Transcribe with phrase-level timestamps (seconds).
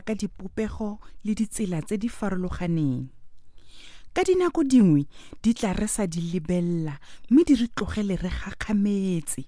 [0.00, 3.08] Dimpho di tla ka dipopego le ditsela tse di farologaneng.
[4.12, 5.06] Ka dinako dingwe
[5.42, 6.98] di tla re sa di lebelela
[7.30, 9.44] mme di re tlogele re gakgametse.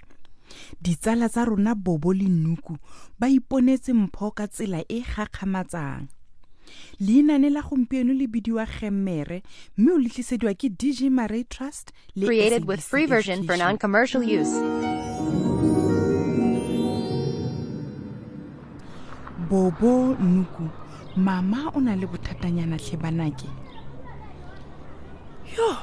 [0.80, 2.76] Ditsala tsa rona bobo le nnuku
[3.18, 6.08] ba iponetse mpho ka tsela e gakgamatsang.
[7.00, 9.42] Leinane la gompieno le bidiwa gemmere
[9.76, 9.98] mme o
[10.54, 14.52] ke dg maray trust le Created with free version for non-commercial use.
[19.48, 20.68] Bobo nnuku
[21.16, 23.48] mama o na le bothatanyana tlhe banake
[25.56, 25.76] yo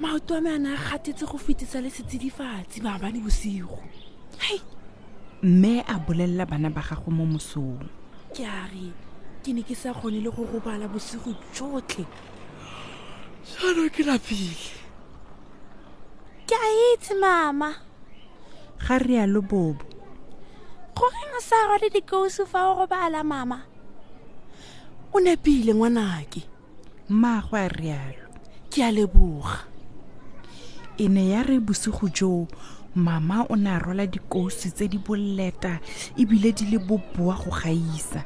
[0.00, 3.78] maoto a me a ne a gatetse go fetisa le setsidifatsi maabane bosigo.
[4.38, 4.60] Hei
[5.42, 7.84] mme a bolelela bana ba gago mo mosong.
[8.34, 8.92] Ke a re
[9.44, 12.06] ke ne ke sa kgone le go robala bosigo jotlhe
[13.44, 14.72] jaanong ke lapile.
[16.48, 17.70] Ke a itse mama.
[18.80, 19.93] Ga rialo bobo
[20.94, 23.66] goreng sa rwale dikousu fa o robala mama?
[25.12, 26.42] O nepile ngwanake.
[27.08, 28.26] Mmaagwe a rialo.
[28.70, 29.66] Ke a leboga.
[30.96, 32.46] E ne ya re bosigo joo
[32.94, 35.80] mama o ne a rwala dikousi tse di boleta
[36.16, 38.24] ebile di le boboa go gaisa.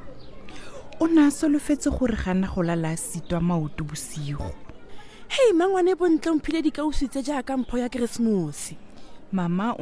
[1.01, 4.53] O ne a solofetse gore gana go lala a sitwa maoto bosigo.
[5.29, 8.77] Hei mangwane bontle mphile dikausu tse jaaka mpho ya keresemose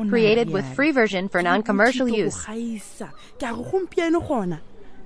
[0.08, 2.34] Created with free version for non-commercial use.
[2.34, 3.10] go gaisa.
[3.38, 4.60] Ke a go gompieno gona.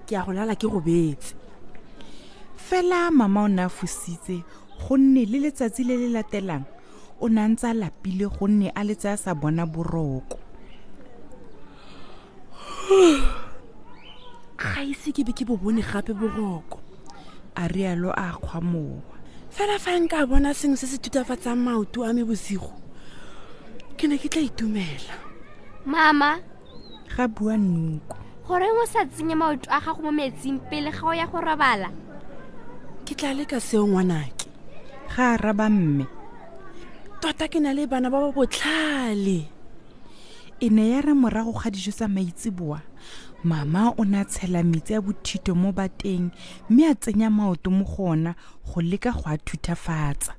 [0.06, 1.34] Ke a go lala ke robetse
[2.70, 4.44] fela mama o ne a fositse
[4.78, 6.64] gonne le letsatsi le le latelang
[7.20, 10.38] o ne a ntse a lapile gonne a letse a sa bona boroko.
[14.60, 16.78] Ga ise ke be ke bo bone gape boroko.
[17.56, 18.38] A rialo a
[19.50, 22.79] fela fa nka bona sengwe se se thutafatsang maoto a me bosigo
[24.00, 25.14] ke ne ke tla itumela.
[25.84, 26.40] Mama.
[27.12, 28.16] Ga bua nnuku
[28.48, 31.92] goreng o sa tsenye maoto a gago mo metsing pele ga o ya go robala.
[33.04, 34.48] Ke tla leka seo ngwanake.
[35.12, 36.06] Ga a raba mme.
[37.20, 39.44] Tota ke na le bana ba ba botlhale.
[40.64, 42.80] E ne ya re morago ga dijo tsa maitsiboa
[43.44, 46.32] mama o ne a tshela metsi a bothito mo bateng
[46.68, 48.34] mme a tsenya maoto mo gona
[48.64, 50.36] go leka go a thuthafatsa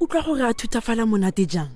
[0.00, 1.70] utlwa gore a thutafala monate jang?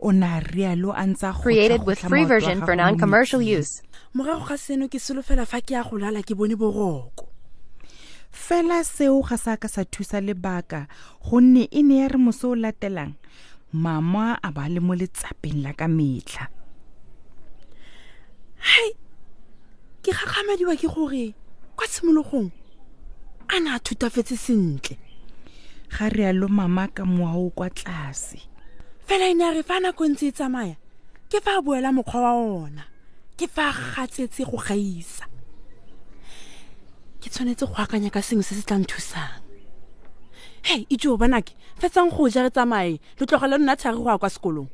[0.00, 3.82] O ne a rialo a ntse a Created with free version for non-commercial use.
[4.14, 7.28] morago ga seno ke solofela fa ke ya go lala ke bone boroko.
[8.32, 10.86] Fela seo ga sa ka sa thusa lebaka
[11.24, 13.14] gonne e ne ya re mose o latelang
[13.72, 16.48] mama a ba le mo letsapeng la ka metlha.
[18.60, 18.92] Hei
[20.04, 21.32] ke gakgamadiwa ke gore
[21.76, 22.50] kwa tshimologong
[23.48, 25.00] a ne a thutafetse sentle
[25.92, 28.40] ga rialo mama ka moa o kwa tlase.
[29.06, 30.76] Fela e ne a re fa nako e ntse e tsamaya
[31.28, 32.32] ke fa a boela mokgwa wa
[32.64, 32.84] ona
[33.36, 35.28] ke fa a gatsetse go gaisa.
[37.20, 39.42] Ke tshwanetse go akanya ka sengwe se se tla nthusang
[40.62, 44.30] hei jo banake fetsang go ja re tsamaye le tlogele nna thari go ya kwa
[44.30, 44.68] sekolong.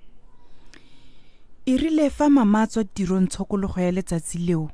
[1.67, 4.71] E rile fa mama tswa tirong tshokologo ya letsatsi leo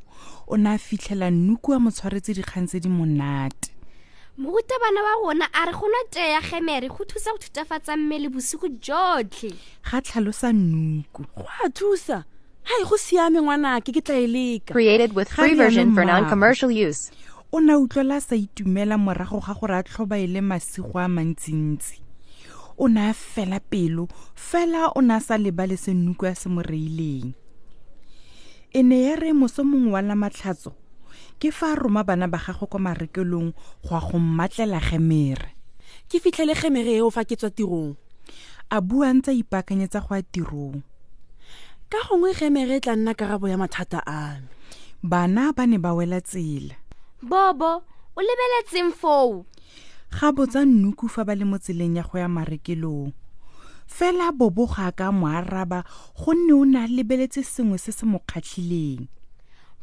[0.47, 3.74] o ne a fitlhela nnuku a mo tshwaretse dikgang tse di monate
[4.39, 8.29] morutabana wa rona a re go nwa tee ya gemere go thusa go thutafatsa mmele
[8.29, 9.55] bosigo jotlhe.
[9.91, 12.25] Ga tlhalosa nnuku go a thusa.
[12.65, 14.73] Hai go siame ngwanake ke tla e leka.
[14.75, 17.11] Created with free version for non-commercial use.
[17.53, 20.99] o ne a utlwela a sa itumela morago ga gore a tlhoba e le masigo
[20.99, 22.01] a mantsintsi.
[22.77, 26.49] O ne a fela pelo fela o ne a sa lebale se nnuku a se
[26.49, 27.35] mo reileng.
[28.75, 30.75] E ne ya re moso mongwe wa lamatlhatso
[31.39, 33.53] ke fa roma bana ba gagwe kwa marekelong
[33.85, 35.55] go a go mmatlela gemere.
[36.09, 37.97] Ke fitlhele gemere eo fa ke tswa tirong.
[38.71, 40.83] A bua ntse a ipaakanyetsa go ya tirong.
[41.91, 44.49] Ka gongwe gemere e tla nna karabo ya mathata a me
[45.05, 46.75] bana ba ne ba wela tsela.
[47.21, 47.85] Bobo
[48.17, 49.45] o lebeletseng foo?
[50.15, 53.13] Ga botsa nnuku fa ba le mo tseleng ya go ya marekelong.
[53.85, 55.85] Fela bobo ga ka mo araba
[56.17, 59.05] gonne o ne a lebeletse sengwe se se mo kgatlhileng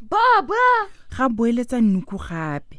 [0.02, 0.56] bobo
[1.18, 2.78] ga boeletsa nnuku gape.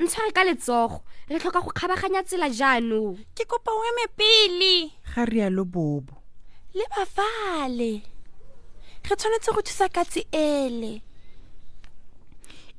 [0.00, 1.02] Ntshware ka letsogo.
[1.28, 3.18] Re tlhoka go kgabaganya tsela jaanong.
[3.34, 4.90] Ke kopa o eme pele.
[5.14, 6.14] Ga rialo bobo.
[6.74, 8.02] Le bafale
[9.08, 11.02] re tshwanetse go thusa katse ele.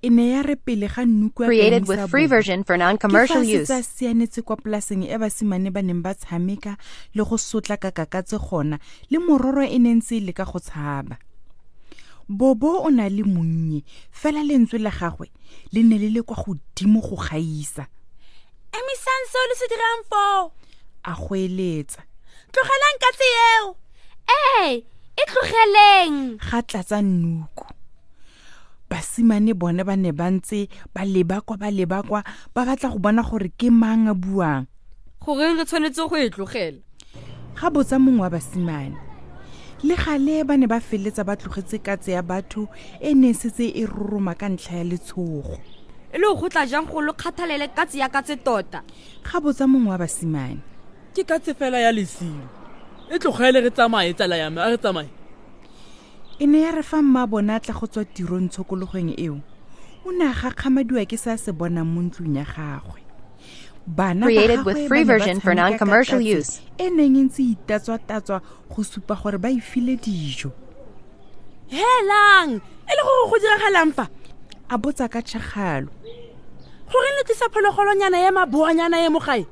[0.01, 2.35] E ne ya re pele ga nnuku a Created Kenisa with free Bobo.
[2.35, 3.67] version for non-commercial Ke fa use.
[3.67, 6.77] se tsa sianetse kwa polaseng e basimane ba neng ba tshameka
[7.15, 8.79] le go sotla ka kakatse gona.
[9.11, 11.19] Le mororo e ne ntse e le ka go tshaba
[12.29, 15.31] bobo o na le monnye fela lentswe la gagwe
[15.73, 17.87] le ne le le kwa godimo go gaisa.
[18.69, 20.51] Emisang seo le se dirang foo?
[21.03, 22.05] A goeletsa.
[22.51, 23.75] Tlogelang katse eo.
[24.29, 24.85] Ee
[25.17, 26.37] e tlogeleng.
[26.37, 27.65] Ga tlatsa nnuku.
[28.89, 32.23] Basimane bone ba ne ba ntse ba leba kwa ba leba kwa
[32.53, 34.69] ba batla go bona gore ke mang a buang.
[35.25, 36.77] Goreng re tshwanetse go e tlogela?
[37.57, 39.08] Ga botsa mongwe wa basimane
[39.83, 42.67] le gale ba ne ba feleletsa ba tlogetse katse ya batho
[42.99, 45.55] e ne e setse e roroma ka ntlha ya letshogo.
[46.11, 48.83] E le go tla jang go lo kgathalele katse ya katse tota?
[49.23, 50.59] Ga botsa mongwe wa basimane.
[51.15, 52.43] Ke katse fela ya lesilo.
[53.09, 55.09] E tlogele re tsamaye tsala ya me a re tsamaye.
[56.39, 59.39] E ne ya re fa mma bona a tla go tswa tirong tshokologong eo.
[60.03, 63.08] O ne a gakgamadiwa ke se a se bonang mo ntlong ya gagwe
[63.95, 66.61] Created with free version for non-commercial use.
[66.77, 70.53] neng ntse itatswa-tatswa go supa gore ba file dijo.
[71.69, 72.61] Helang!
[72.61, 74.05] E le gore go diragalang fa?
[74.69, 75.89] A botsa ka tšhagalo.
[76.89, 79.45] Goreng le tlisa phologolonyana ya maboanyana mo gae?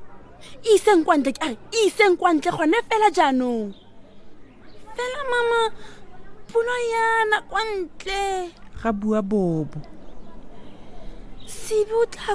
[0.62, 3.74] E iseng kwa ntle ke e iseng kwa ntle gone fela jaanong?
[4.94, 5.60] Fela mama
[7.50, 8.50] kwa ntle.
[8.82, 9.82] Ga bua bobo.
[11.46, 12.34] Sebe o tla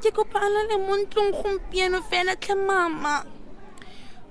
[0.00, 3.24] ke kopana le mo ntlong gompieno fela tlhe mama.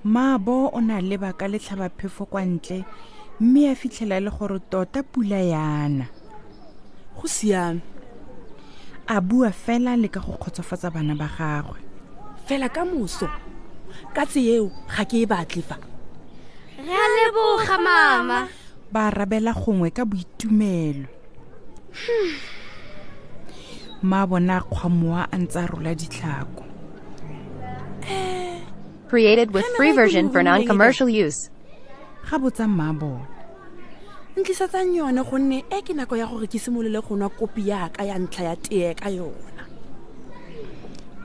[0.04, 2.84] Maabo o ne a leba ka letlhabaphefo kwa ntle
[3.40, 6.06] mme a fitlhela le gore tota pula yana.
[7.14, 7.80] Go siame.
[9.06, 11.78] A bua fela le ka go kgotsofatsa bana ba gagwe.
[12.46, 13.28] Fela ka moso
[14.14, 15.76] katse eo ga ke e batle fa.
[16.82, 18.48] Re a leboga mama.
[18.90, 21.06] Ba arabela gongwe ka boitumelo.
[21.94, 22.59] Mma
[24.02, 26.64] bona a kgwamoa a ntse a rola ditlhako.
[29.08, 31.50] Created with free version for non-commercial use.
[32.30, 33.26] ga botsa mma bona.
[34.36, 38.14] Ntlisetsang yone gonne e ke nako ya gore ke simolole go nwa kopi yaka ya
[38.18, 39.66] ntlha ya tee ka yona.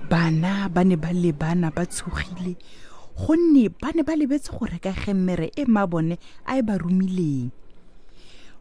[0.10, 2.58] Bana ba ne ba lebana ba tshogile.
[3.16, 6.18] Gonne ba ne ba lebetse go reka gemmere e mma bone
[6.50, 7.52] a e ba romileng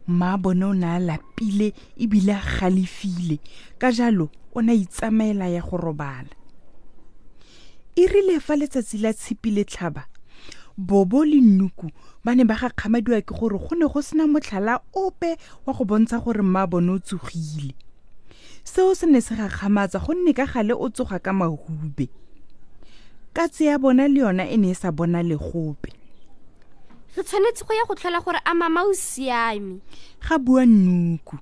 [0.07, 3.39] mma bone o ne a lapile ebile a galefile
[3.79, 6.29] ka jalo o ne a itsamaela ya go robala.
[7.95, 10.05] E rile fa letsatsi la tshipi le tlhaba.
[10.77, 11.89] Bobo le nnuku
[12.23, 16.19] ba ne ba gakgamadiwa ke gore go ne go sena motlhala ope wa go bontsha
[16.19, 17.73] gore mma bone o tsogile.
[18.63, 22.09] Seo se ne se gakgamatsa gonne ka gale o tsoga ka mahube.
[23.33, 25.94] Katse ya bona le yona e ne e sa bona le gope
[27.15, 29.79] re tshwanetse go ya go tlhola gore a mama o siame.
[30.19, 31.37] Ga bua nnuku.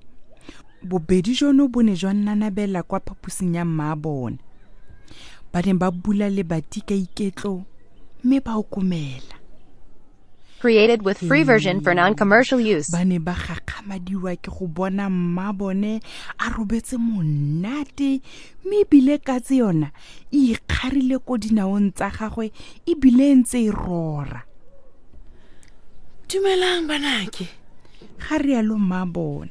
[0.82, 4.38] Bobedi jono bo ne jwa nnanabela kwa phaposing ya mma bona.
[5.52, 7.64] Ba ne ba bula lebati ka iketlo
[8.24, 9.34] mme ba okomela.
[10.60, 12.90] Created with free version for non-commercial use.
[12.90, 16.00] ba ne ba gakgamadiwa ke go bona mma bone
[16.38, 18.20] a robetse monate
[18.64, 19.90] mme ebile katse yona
[20.32, 22.52] e ikgarile ko dinaong tsa gagwe
[22.86, 24.44] ebile e ntse e rora
[26.28, 27.48] dumelang banake.
[28.18, 29.50] Ga rialo mma bone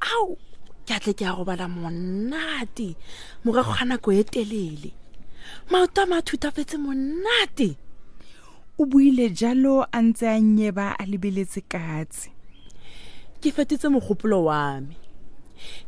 [0.00, 0.36] ao
[0.86, 2.96] ke atle ke a robala monate.
[3.44, 4.92] Morago ga nako e telele.
[5.70, 7.76] Maoto a ma a thutafetse monate.
[8.78, 12.30] O buile jalo a ntse a nyeba a lebeletse katse.
[13.40, 14.96] Ke fetetse mogopolo wa me.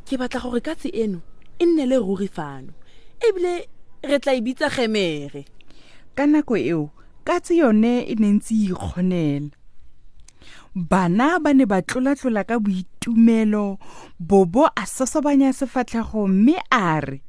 [0.07, 1.21] Ke batla gore katse eno
[1.61, 2.73] e nne le ruri fano
[3.21, 3.69] ebile
[4.03, 5.45] re tla e bitsa gemere
[6.17, 6.89] ka nako eo
[7.25, 9.60] katse yone e ne ntse e ikgonela
[10.75, 13.79] bana ba ne ba tlola-tlola ka boitumelo
[14.19, 17.23] bobo a sosobanya sefatlhego mme a re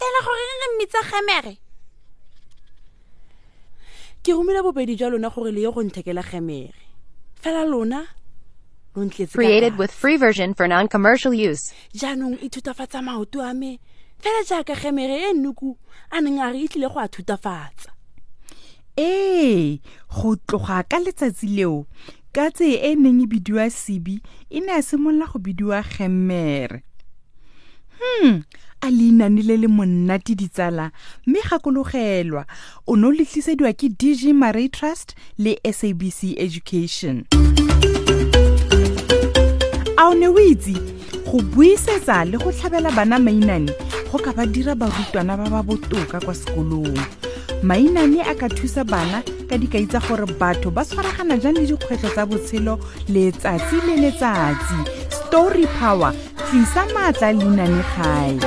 [0.00, 1.54] fela gore re mmitsa gemere?
[4.22, 6.80] Ke romile bobedi jwa lona gore le ye go nthekela gemere.
[7.40, 8.00] Fela lona
[8.96, 11.72] lo ntletse Created with free version for non-commercial use.
[11.92, 13.78] jaanong e thutafatsa maoto a me.
[14.20, 15.76] Fela jaaka gemere e nnuku
[16.10, 17.92] a neng a re e tlile go a thutafatsa.
[18.96, 21.86] Ee go tloga ka letsatsi leo
[22.32, 24.20] katse e neng e bidiwa sebi
[24.50, 26.82] e ne a simolola go bidiwa gemmere.
[28.00, 28.42] Hmm
[28.82, 30.90] a leinane le le monate ditsala
[31.26, 32.46] mme gakologelwa
[32.86, 37.24] o ne o letlisediwa ke dg maray trust le sabc education.
[39.96, 40.74] A o ne o itse
[41.28, 43.68] go buisetsa le go tlhabela bana mainane
[44.10, 46.96] go ka ba dira barutwana ba ba botoka kwa sekolong.
[47.62, 49.20] Mainane a ka thusa bana
[49.50, 52.74] ka dikai tsa gore batho ba tshwaragana jang le dikgwetlho tsa botshelo
[53.10, 54.78] letsatsi le letsatsi.
[55.18, 56.14] Story power
[56.46, 58.38] tlisa maatla leinane gae.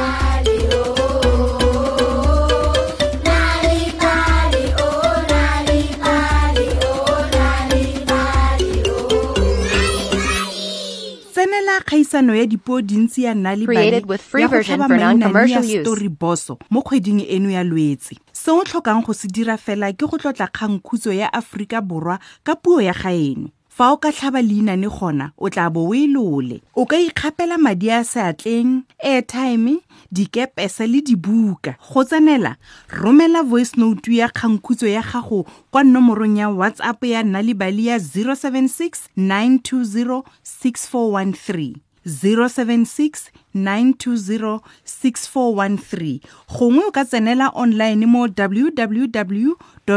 [11.94, 14.06] Kgaisano ya dipuo dintsi ya nna le Created
[14.40, 19.06] ya go tlhaba for non-commercial story boso mo kgweding eno ya lwetse se o tlhokang
[19.06, 23.48] go se dira fela ke go tlotla kgangkhutso ya aforika borwa ka puo ya gaeno.
[23.72, 26.60] Fa o ka tlhaba leinane gona o tla bo o e lole.
[26.76, 29.80] O ka ikgapela madi a seatleng airtime
[30.12, 31.78] dikepese le dibuka.
[31.80, 32.58] Go tsenela
[32.92, 37.88] romela voice note ya kgangkhutso ya gago kwa nomorong ya whatsapp ya nna le bali
[37.88, 49.54] ya 076 920 6413 076 920 6413 gongwe o ka tsenela online mo www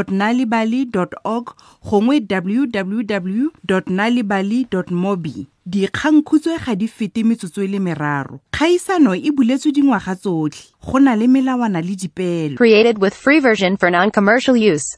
[0.09, 0.91] nalibali
[1.25, 1.51] org
[1.91, 3.49] gongwe www
[3.87, 5.47] nalibali mobi.
[5.67, 8.41] Dikgangkhutso ga di fete metsotso e le meraro.
[8.53, 10.71] Kgaisano e buletswe dingwaga tsotlhe.
[10.81, 14.97] Go na le melawana le dipeelo Created with free version for non-commercial use.